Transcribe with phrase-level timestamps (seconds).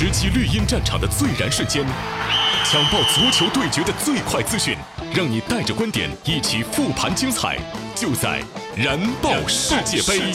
[0.00, 1.84] 直击绿茵战场的最燃瞬间，
[2.64, 4.74] 抢爆足球对决的最快资讯，
[5.14, 7.58] 让你带着观点一起复盘精彩，
[7.94, 8.42] 就在
[8.74, 10.32] 燃爆世界杯。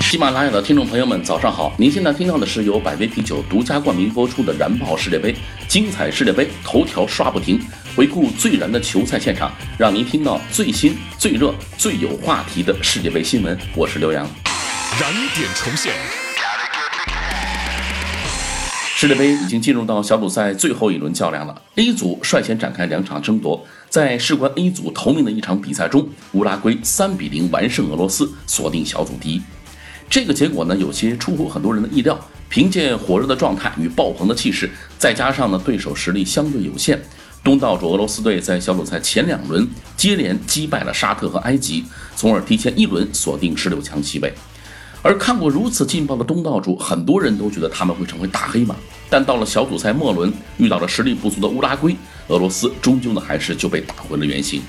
[0.00, 1.74] 喜马拉雅的听众朋友们，早上好！
[1.76, 5.34] 您现在听到的是由百威啤酒独家冠名播出的《燃爆世界杯》，
[5.68, 7.60] 精彩世界杯，头条刷不停，
[7.94, 13.56] 回顾最燃的球赛现场，让您听到最新、最热、最有话题的世界杯新闻。
[13.76, 14.26] 我是刘洋。
[14.98, 15.92] 燃点重现，
[18.96, 21.54] 世界杯已经进入到小组赛最后一轮较量了。
[21.74, 29.42] A 组率先展开两场争夺，在事关 A 组头名的一场比赛中，乌拉圭三比零完胜俄罗斯，锁定小组第一。
[30.08, 32.18] 这个结果呢，有些出乎很多人的意料。
[32.48, 37.00] 凭借火热的状态与爆棚的气势，再加上呢对手实力相对有限，
[37.44, 41.84] 东道主俄罗斯队在小组赛前两轮接连击败了沙特和埃及，
[42.14, 44.32] 从而提前一轮锁定十六强席位。
[45.02, 48.76] 而看过如此劲爆的东道主，很多人都觉得他们会成为大黑马。
[49.10, 51.96] 但到了小组赛末轮，遇到了实力不足的乌拉圭，
[52.28, 54.62] 俄罗斯终究呢还是就被打回了原形。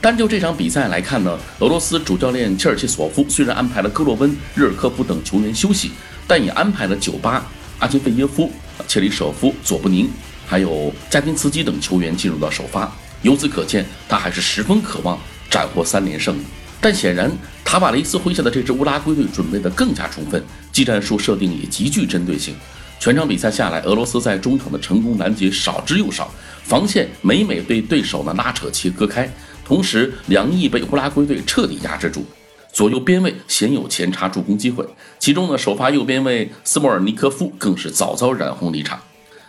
[0.00, 5.90] 单就这场比赛来看呢，俄罗斯主教练切尔切索夫虽然安排了戈洛温、日尔科夫等球员休息，
[6.26, 7.46] 但也安排了酒吧、
[7.80, 8.50] 阿金费耶夫、
[8.88, 10.08] 切里舍夫、佐布宁，
[10.46, 12.90] 还有加宾茨基等球员进入到首发。
[13.22, 15.18] 由此可见，他还是十分渴望
[15.50, 16.38] 斩获三连胜。
[16.80, 17.30] 但显然，
[17.64, 22.54] 塔瓦雷斯麾下的这支乌拉圭队准备的更加充分，技战术设定也极具针对性。
[23.00, 26.30] 全场比赛下来，俄罗斯在中场的成功拦截少之又少，
[26.62, 29.28] 防线每每被对手呢拉扯切割开。
[29.64, 32.24] 同时，两翼被乌拉圭队彻底压制住，
[32.72, 34.86] 左右边卫鲜有前插助攻机会。
[35.18, 39.00] 其中呢，首发右边卫斯莫尔尼科夫更是早早染红离场。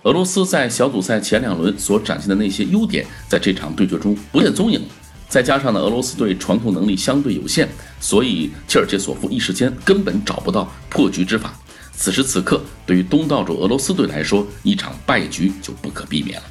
[0.07, 4.81] 俄罗斯在小组赛前两轮所展现的那些优点，在这场对决中不见踪影。
[5.27, 7.67] 再加上呢，俄罗斯队传控能力相对有限，
[7.99, 11.53] 所以切尔切索夫一时间根本找不到破局之法。
[11.91, 16.45] 此时此刻，对于东道主俄罗斯队来说，一场败局就不可避免了。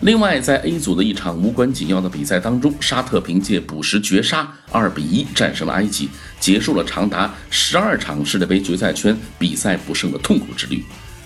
[0.00, 6.08] 另外，在 A 组的一场无关紧要的比赛当中，沙特凭借补时绝杀，二比一战胜了埃及，
[6.40, 10.82] 结束了长达十二场世界杯决赛圈比赛不胜的痛苦之旅。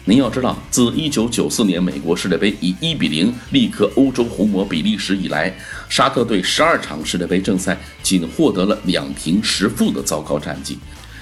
[0.08, 5.54] 您要知道，自1994年美国世界杯以一比零力克欧洲红魔比利时以来，
[5.90, 10.78] 沙特队十二场世界杯正赛仅获得了两平十负的糟糕战绩。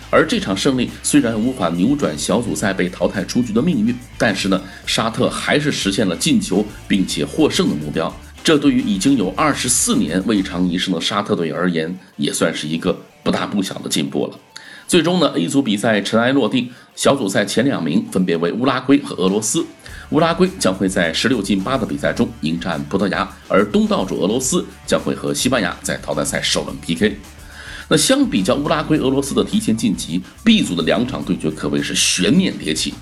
[0.09, 8.17] 而这场胜利虽然无法扭转小组赛被淘汰出局的命运，但是呢，沙特还是实现了进球并且获胜的目标。
[8.45, 14.39] 这对于已经有二十四年未尝一胜的沙特队而言，也算是一个不大不小的进步了。
[14.89, 19.67] 最终呢，A 组比赛尘埃落定，小组赛前两名分别为乌拉圭和俄罗斯。
[20.11, 27.17] 乌拉圭将会在十六进八的比赛中迎战葡萄牙，而东道主俄罗斯将会和西班牙在淘汰赛首轮 PK。
[27.89, 32.95] 那相比较乌拉圭、俄罗斯的提前晋级，B 组的两场对决可谓是悬念迭起。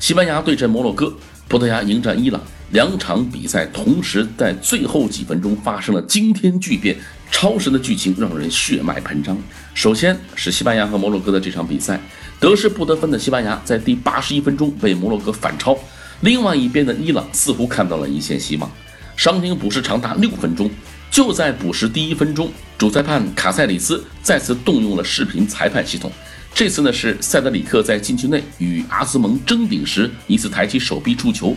[0.00, 1.12] 西班牙对阵摩洛哥，
[1.46, 2.40] 葡萄牙迎战伊朗，
[2.72, 6.96] 两场比赛同时在最后几分钟发生了惊天巨变，
[7.30, 9.38] 超神的剧情让人血脉喷张。
[9.74, 11.98] 首先是西班牙和摩洛哥的这场比赛，
[12.38, 15.78] 得势不得分的西班牙在第八十一分钟被摩洛哥反超，
[16.20, 18.70] 另外一边的伊朗似乎看到了一线希望，
[19.16, 20.70] 伤停补时长达六分钟。
[21.10, 22.48] 就在补时第一分钟，
[22.78, 26.10] 主裁判卡塞里斯再次动用了视频裁判系统。
[26.54, 31.56] 这次呢是塞德里克在禁区内与阿兹蒙争顶时，疑似抬起手臂触球。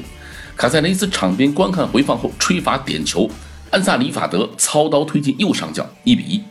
[0.56, 3.30] 卡塞雷斯场边观看回放后吹罚点球，
[3.69, 6.41] 安萨里法德操刀推进右上角，一比一。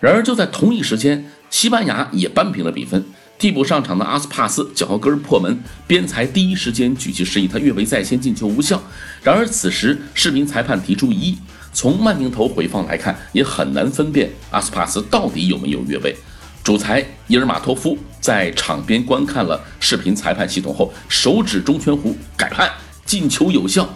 [0.00, 3.04] 然而就在同一时间，西班牙也扳平了比分。
[3.38, 8.82] 替补上场的阿斯帕斯脚后跟破门，边裁第一时间举旗示意他越位在先，进球无效。
[9.22, 11.38] 然而此时视频裁判提出异议。
[11.72, 16.16] 从慢镜头回放来看，也很难分辨阿斯帕斯到底有没有越位。
[16.64, 22.72] 主裁伊尔马托夫在场边观看了视频裁判系统后，手指中圈弧改判
[23.04, 23.86] 进球有效。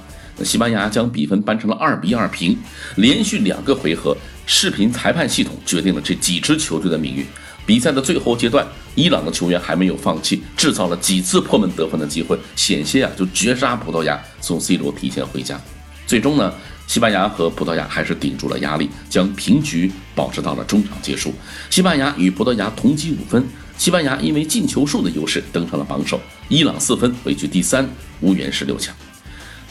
[0.44, 2.54] 西班牙将比分扳成了二比二平。
[2.96, 4.14] 连续两个回合，
[4.52, 7.24] 视频裁判系统决定了这几支球队的命运。
[7.64, 8.66] 比赛的最后阶段，
[8.96, 15.58] 伊朗的球员还没有放弃，制造了几次破门得分的机会，险些啊就绝杀葡萄牙，送 C 罗提前回家。
[16.04, 16.52] 最终呢？
[16.88, 21.32] 西班牙和葡萄牙还是顶住了压力，将平局保持到了中场结束。
[21.70, 23.46] 西班牙与葡萄牙同积五分，
[23.78, 27.88] 西班牙因为进球数的优势登上了榜首，伊朗四分位居第三，
[28.20, 28.92] 无缘十六强。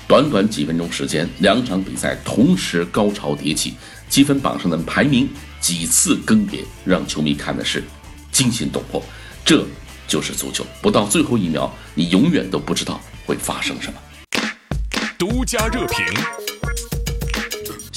[0.07, 3.75] 短短几分钟时间，两场比赛同时高潮迭起，
[4.09, 5.29] 积分榜上的排名
[5.61, 7.83] 几次更迭，让球迷看的是
[8.31, 9.03] 惊心动魄。
[9.45, 9.65] 这
[10.07, 14.00] 就是足球，不到最后一秒，你永远都不知道会发生什么。
[15.17, 16.48] 独家热评。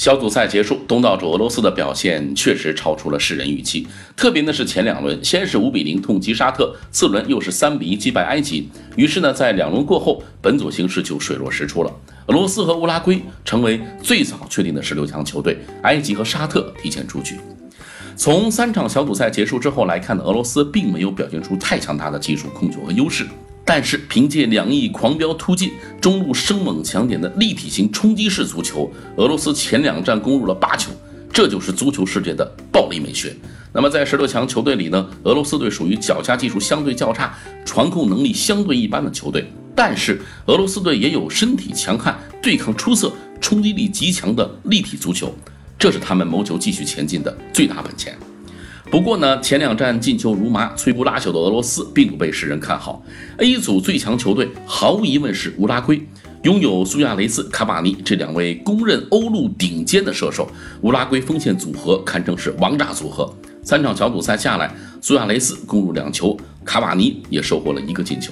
[0.03, 3.87] 小组赛结束，东道主俄罗斯的表现确实超出了世人预期。
[4.17, 8.67] 特别的是前两轮，先是五比零痛击沙特，次轮又是三比一击败埃及。
[8.97, 11.91] 于是呢，在两轮过后，本组形势就水落石出了。
[12.25, 17.37] 俄罗斯和乌拉圭成为最早确定的十六强球队，埃及和沙特提前出局。
[18.17, 23.25] 从三场小组赛结束之后来看呢，俄罗斯并没有表现出太强大的技术控球和优势。
[23.65, 25.71] 但是凭借两翼狂飙突进、
[26.01, 30.91] 中路生猛抢点的立体型冲击式足球，俄罗斯前两战攻入了八球，
[31.31, 33.35] 这就是足球世界的暴力美学。
[33.71, 37.33] 那么在十六强球队里呢，俄罗斯队属于脚下技术相对较差、
[37.65, 43.11] 传控能力相对一般的球队，但是俄罗斯队也有身体强悍、对抗出色、
[43.41, 45.33] 冲击力极强的立体足球，
[45.79, 48.15] 这是他们谋求继续前进的最大本钱。
[48.93, 53.03] 不过呢，前两战进球如麻、摧不拉朽的俄罗斯并不被世人看好。
[53.37, 55.99] A 组最强球队毫无疑问是乌拉圭，
[56.43, 60.47] 拥有苏亚雷斯、卡瓦尼这两位公认欧陆顶尖的射手，
[60.81, 63.33] 乌拉圭锋线组合堪称是王炸组合。
[63.63, 68.31] 三场小组赛下来，苏亚雷斯攻入两球，卡瓦尼也收获了一个进球。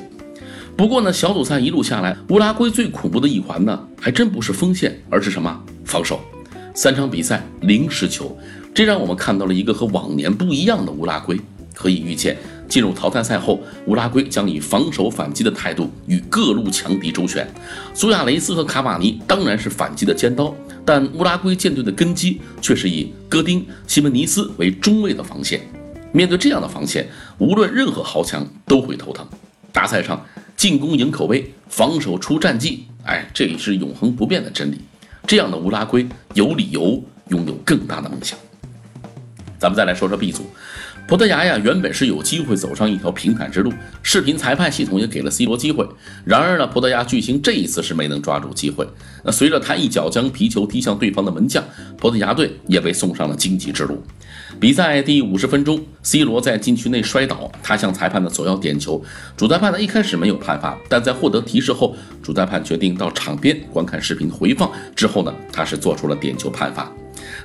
[0.77, 5.59] 不过呢，小组赛一路下来，乌拉圭最恐怖的一环呢，还真不是锋线，而是什么？
[5.85, 6.19] 防守。
[6.75, 8.37] 三场比赛零失球。
[8.73, 11.39] 这让我们看到了一个和往年不一样的乌拉圭。
[11.73, 12.37] 可以预见，
[12.67, 17.47] 进入淘汰赛后，乌拉圭将以防守反击的态度与各路强敌周旋。
[17.93, 20.53] 苏亚雷斯和卡瓦尼当然是反击的尖刀，
[20.85, 25.61] 但乌拉圭舰队的根基却是以戈丁、西门尼斯为中卫的防线。
[26.11, 27.07] 面对这样的防线，
[27.39, 29.25] 无论任何豪强都会头疼。
[29.71, 30.23] 大赛上，
[30.55, 34.77] 进攻赢口碑，防守出战绩，哎，这也是永恒不变的真理。
[35.25, 38.37] 这样的乌拉圭有理由拥有更大的梦想。
[39.61, 40.49] 咱们再来说说 B 组，
[41.07, 43.71] 葡萄牙呀，原本是有机会走上一条平坦之路，
[44.01, 45.87] 视频裁判系统也给了 C 罗机会。
[46.25, 48.87] 然而呢，葡萄牙巨星这一次是没能抓住机会。
[49.23, 51.63] 那随着他一脚将皮球踢向对方的门将，
[51.95, 54.01] 葡萄牙队也被送上了荆棘之路。
[54.59, 58.99] 比赛第五十分钟，C 罗在禁区内摔倒，他向裁判呢索要点球。
[59.37, 64.71] 主裁判呢一开始没有判罚，但在获得提示后，主裁判决定到场边观看视频回放。
[64.95, 66.91] 之后呢，他是做出了点球判罚。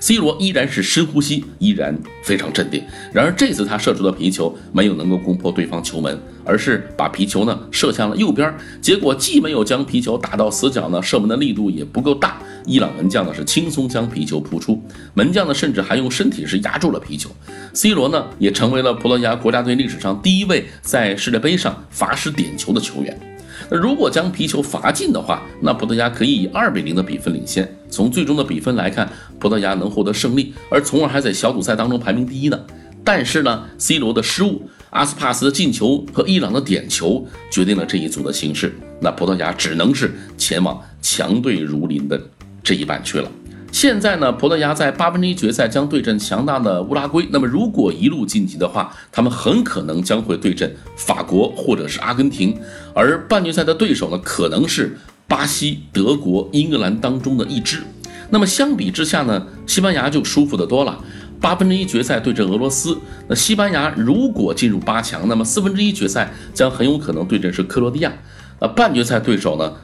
[0.00, 2.82] C 罗依然是深呼吸，依然非常镇定。
[3.12, 8.52] 然而这次他射出的皮球没有能够攻破对方球门，而是把皮球呢射向了右边。
[8.80, 12.40] 结果既没有将皮球打到死角呢，射门的力度也不够大。
[12.64, 14.82] 伊朗门将呢是轻松将皮球扑出，
[15.14, 17.30] 门将呢甚至还用身体是压住了皮球。
[17.72, 23.35] C 罗呢也成为了葡萄牙国家队历史上第一位在世界杯上罚失点球的球员。
[23.70, 27.68] 那如果将皮球罚进的话，那葡萄牙可以以二比零的比分领先。
[27.88, 32.60] 从最终的比分来看，葡萄牙能获得胜利，而从而还在小组赛当中排名第一呢。
[33.02, 38.74] 但是呢，C 罗的失误、阿斯帕斯的进球和伊朗的点球决定了这一组的形势。
[39.00, 42.20] 那葡萄牙只能是前往强队如林的
[42.64, 43.30] 这一半去了。
[43.76, 47.28] 现在呢，葡萄牙在八分之一决赛将对阵强大的乌拉圭。
[47.30, 52.58] 那么，如果一路晋级的话，他们很可能将会对阵法国或者是阿根廷。
[52.94, 54.96] 而半决赛的对手呢，可能是
[55.28, 57.82] 巴西、德国、英格兰当中的一支。
[58.30, 60.98] 那么相比之下呢，西班牙就舒服得多了。
[61.38, 62.96] 八分之一决赛对阵俄罗斯，
[63.28, 68.10] 那西班牙如果进入八强，那么四分之一决赛将很有可能对阵是克罗地亚。
[68.58, 69.74] 那半决赛对手呢，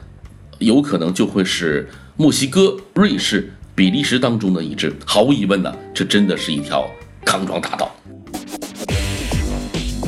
[0.57, 1.87] 有可能就会是
[2.17, 3.53] 墨西哥、瑞士。
[3.75, 6.87] 比利时当中的一支，毫无疑问呢，这真的是一条
[7.25, 7.91] 康庄大道。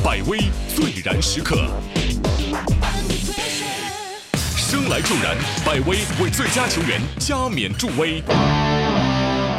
[0.04, 0.38] 百威
[0.72, 1.56] 最燃时刻，
[4.56, 8.22] 生来助燃，百威为最佳球员加冕助威。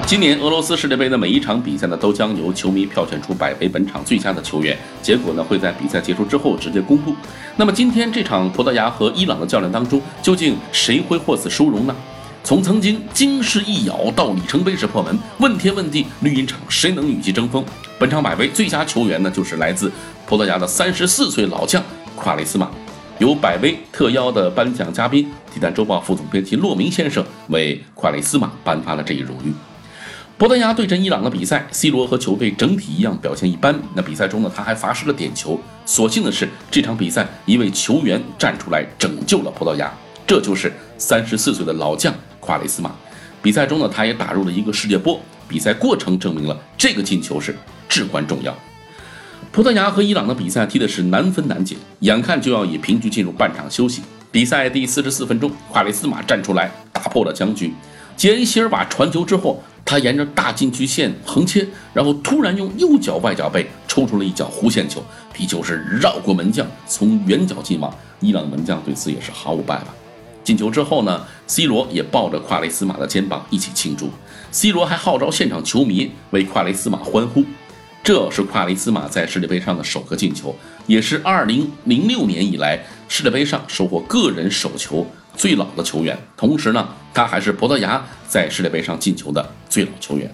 [0.05, 7.13] 今年俄罗斯世界杯的每一场比赛呢，都将由球迷票选出百威本场最佳的球员，结果呢会在比赛结束之后直接公布。
[7.57, 11.93] 那么今天这场葡萄牙和伊朗的较量当中，究竟谁会获此殊荣呢？
[12.47, 17.61] 从曾经惊世一咬到里程碑式破门，问天问地，绿茵场谁能与其争锋？
[17.99, 19.91] 本场百威最佳球员呢，就是来自
[20.25, 21.83] 葡萄牙的三十四岁老将
[22.15, 22.71] 夸雷斯马。
[23.19, 29.51] 由百威特邀的颁奖嘉宾，体坛周报副总编辑骆明先生为夸雷斯马颁发了这一荣誉。
[30.37, 33.77] 葡萄牙对阵伊朗的比赛，C 罗和球队整体一样表现一般。
[33.93, 35.59] 那比赛中呢，他还罚失了点球。
[35.85, 39.91] 所幸的是，这场比赛一位球员站出来拯救了葡萄牙，
[40.25, 42.15] 这就是三十四岁的老将。
[42.47, 42.89] 夸雷斯马，
[43.41, 45.19] 比赛中呢，他也打入了一个世界波。
[45.49, 47.53] 比赛过程证明了这个进球是
[47.89, 48.55] 至关重要。
[49.51, 54.01] 葡萄牙和伊朗的比赛踢的是难分难解，眼看就要以平局进入半场休息。
[54.31, 57.73] 比赛第四十四分钟，夸雷斯马站出来打破了僵局。
[58.15, 67.93] 杰恩希尔瓦传球之后，他沿着大禁区线横切，然后突然用右脚外脚背抽出了一脚弧线球，皮球是绕过门将，从远角进网。
[68.21, 69.87] 伊朗门将对此也是毫无办法。
[70.47, 74.09] 进球之后呢，C 罗也抱着夸雷斯马的肩膀一起庆祝。
[74.49, 77.43] ，C 罗还号召现场球迷为夸雷斯马欢呼。
[78.01, 86.17] 这是夸雷斯马在世界杯上的首个进球，也是2006年以来世界杯上收获个人首球最老的球员。
[86.37, 90.33] 同时呢，他还是葡萄牙在世界杯上进球的最老球员。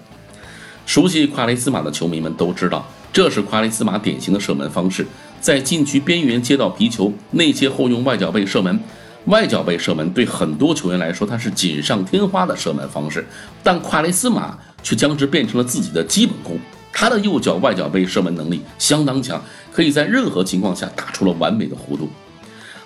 [0.86, 5.04] 熟悉夸雷斯马的球迷们都知道，这是夸雷斯马典型的射门方式，
[5.40, 8.78] 在禁区边缘接到皮球，内切后用外脚背射门。
[9.26, 13.26] 外脚背射门对很多球员来说，它是锦上添花的射门方式，
[13.62, 16.58] 但夸雷斯马却将之变成了自己的基本功。
[16.92, 22.08] 他的右脚外脚背射门能力相当强，可以在任何情况下打出了完美的弧度。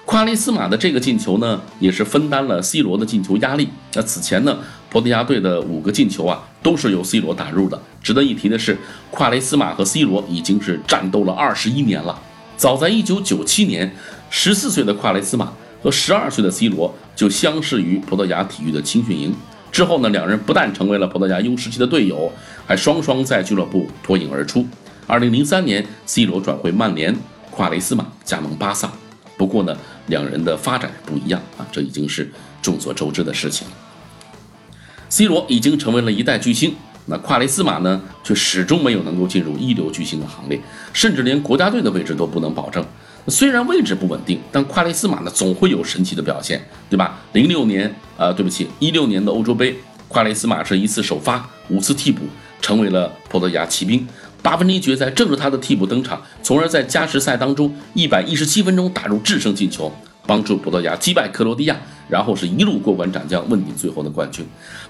[0.06, 3.68] 夸雷斯马的这个进球呢，也是分担了 C 罗的进球压力。
[3.92, 4.56] 那此前呢，
[4.88, 7.78] 葡萄牙队的五个进球啊，都是由 C 罗打入的。
[8.02, 8.78] 值得一提的是，
[9.10, 12.18] 夸雷斯马和 C 罗已经是战斗了二十一年了。
[12.56, 13.94] 早在1997年，
[14.30, 15.52] 十四岁的夸雷斯马。
[15.82, 19.34] 和十二岁的 C 罗就相识于葡萄牙体育的青训营，
[19.70, 22.32] 之后呢，两人不但成为了葡萄牙 U 时期的队友，
[22.66, 24.66] 还双双在俱乐部脱颖而出。
[25.06, 27.16] 二零零三年，C 罗转会曼联，
[27.50, 28.90] 夸雷斯马加盟巴萨。
[29.36, 29.76] 不过呢，
[30.08, 32.28] 两人的发展不一样啊，这已经是
[32.60, 33.66] 众所周知的事情。
[35.08, 36.74] C 罗已经成为了一代巨星，
[37.06, 40.60] 那夸雷斯马呢，却始终没有能够进入一流巨星的行列，
[40.92, 42.84] 甚至连国家队的位置都不能保证。
[43.28, 47.18] 虽然位置不稳定，但夸雷斯马呢总会有神奇的表现，对吧？
[47.32, 49.76] 零六年，呃，对不起，一六年的欧洲杯，
[50.08, 52.22] 夸雷斯马是一次首发，五次替补，
[52.60, 54.06] 成为了葡萄牙骑兵。
[54.42, 59.92] 八分之一决赛正是他的替补登场，从而在加时赛当中一百一十七分钟打入制胜进球。
[60.26, 61.74] 帮助葡萄牙击败克罗地亚，
[62.06, 64.44] 然后是一路过关斩将，问鼎最后的冠军。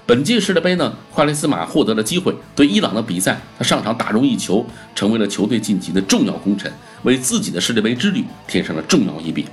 [0.05, 6.69] 本届世界杯呢，夸雷斯马获得了机会，对伊朗的比赛，他上场打入一球，成为了球队晋级的重要功臣，
[7.03, 9.45] 为自己的世界杯之旅添上了重要一笔。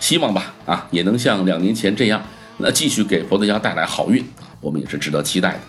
[0.00, 2.22] 希望吧，啊，也能像两年前这样，
[2.58, 5.60] 那继续给葡萄牙带来好运啊，我们也是值得期待的。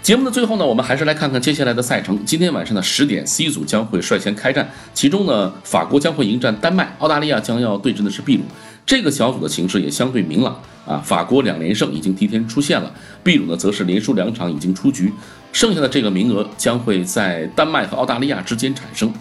[0.00, 2.24] 节目的最后呢，我们还是来看看接下来的赛程。
[2.24, 8.42] 今天晚上的十点，C 组将会率先开战，其中呢，法国将会迎战丹麦，澳大利亚将要对阵的是秘鲁。
[8.84, 12.92] 这个小组的形势也相对明朗啊，法国两连胜已经提前出现了，
[13.22, 15.12] 秘鲁呢则是连输两场已经出局，
[15.52, 19.12] 剩下的这个名额将会在丹麦和澳大利亚之间产生。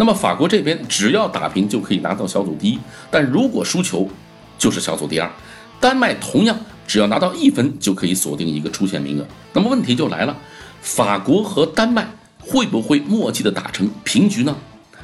[0.00, 2.78] 那么法国这边只要打平就可以拿到小组第一，
[3.10, 4.08] 但如果输球
[4.56, 5.30] 就是小组第二。
[5.78, 6.58] 丹麦同样。
[6.86, 9.24] 只要拿到一分就可以锁定一个出线名额。
[9.52, 10.36] 那么问题就来了，
[10.82, 12.04] 法国和丹麦
[12.40, 14.56] 会不会默契的打成平局呢？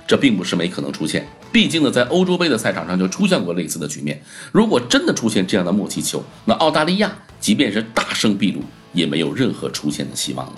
[0.04, 4.20] 这并不是没可能出现，毕竟呢，在欧洲杯的赛场上就出现过类似的局面。
[4.50, 8.60] 如果真的出现这样的默契球，那澳大利亚即便是大胜秘鲁，
[8.92, 10.52] 也没有任何出线的希望了。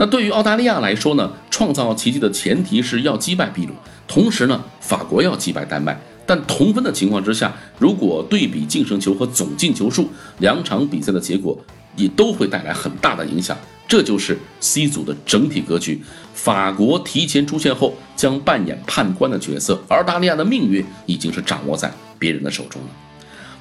[0.00, 3.72] 那对于澳大利亚来说呢，创造奇迹的前提是要击败秘鲁，
[4.06, 6.00] 同时呢，法国要击败丹麦。
[6.24, 11.58] 但同分的情况之下，如果对比净胜球和总进球数，两场比赛的结果
[11.96, 13.56] 也都会带来很大的影响。
[13.88, 16.00] 这就是 C 组的整体格局。
[16.32, 22.88] 法国提前出线后将扮演判官的角色，澳大利亚的命运已经是掌握在别人的手中了。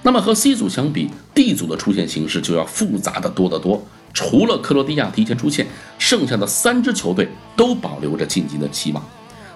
[0.03, 3.84] 那么和 C 组相比，D 组的出线形势就要复杂的多得多。
[4.14, 5.68] 除了克罗地亚提前出线，
[6.00, 9.04] 剩下的三支球队都保留着晋级的期望。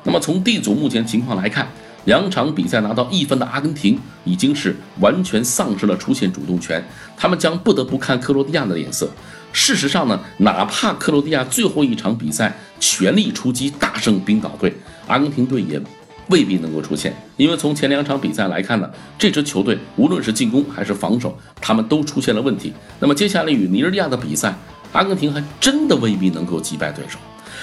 [0.04, 1.68] 那么从 D 组目前情况来看，
[2.06, 6.84] 两场比赛拿到一分的阿根廷已经是完全丧失了出线主动权，
[7.16, 9.10] 他们将不得不看克罗地亚的脸色。
[9.54, 14.74] 事实上呢，哪怕克罗地亚最后一场比赛全力出击大胜冰岛队，
[15.08, 15.80] 阿根廷队也
[16.28, 22.74] 未必能够出现，因为从前两场比赛来看呢，这支球队无论是进攻还是防守，他们都出现了问题。
[23.00, 24.54] 那么接下来与尼日利亚的比赛，
[24.94, 27.18] 阿根廷还真的未必能够击败对手，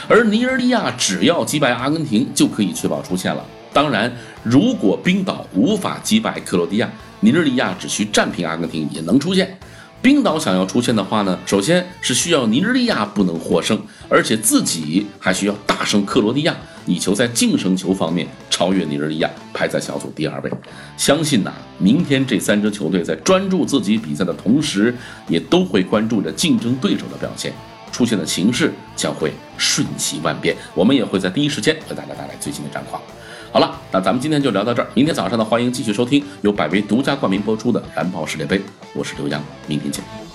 [0.08, 3.44] 而尼日利亚只要击败阿根廷就可以确保出线了。
[3.72, 4.12] 当然，
[4.42, 9.58] 如果冰岛无法击败克罗地亚，尼日利亚只需战平阿根廷也能出现。
[10.00, 20.50] 冰岛想要出现的话呢，首先是需要尼日利亚不能获胜，而且自己还需要大胜克罗地亚，以求在净胜球方面超越尼日利亚，排在小组第二位。
[20.96, 24.94] 相信呐，明天这三支球队在专注自己比赛的同时，
[25.26, 27.52] 也都会关注着竞争对手的表现，
[27.90, 30.56] 出现的形势将会瞬息万变。
[30.74, 33.02] 我们也会在第一时间为大家带来最新的战况。
[33.50, 34.88] 好了，那咱们今天就聊到这儿。
[34.94, 38.58] 明天早上呢，欢迎继续收听由百威独家冠名播出的《燃爆世界杯》，
[38.94, 40.27] 我是刘洋，明天见。